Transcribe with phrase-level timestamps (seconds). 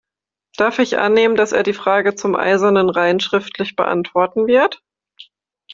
[0.57, 4.81] Darf ich annehmen, dass er die Frage zum "Eisernen Rhein" schriftlich beantworten wird?